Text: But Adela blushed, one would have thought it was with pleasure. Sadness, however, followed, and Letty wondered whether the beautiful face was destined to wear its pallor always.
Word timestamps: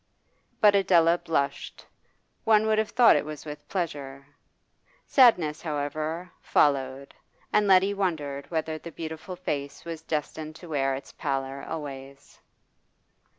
But 0.61 0.73
Adela 0.73 1.19
blushed, 1.19 1.85
one 2.43 2.65
would 2.65 2.79
have 2.79 2.89
thought 2.89 3.15
it 3.15 3.23
was 3.23 3.45
with 3.45 3.69
pleasure. 3.69 4.25
Sadness, 5.05 5.61
however, 5.61 6.31
followed, 6.41 7.13
and 7.53 7.67
Letty 7.67 7.93
wondered 7.93 8.49
whether 8.49 8.79
the 8.79 8.91
beautiful 8.91 9.35
face 9.35 9.85
was 9.85 10.01
destined 10.01 10.55
to 10.55 10.69
wear 10.69 10.95
its 10.95 11.11
pallor 11.11 11.61
always. 11.69 12.39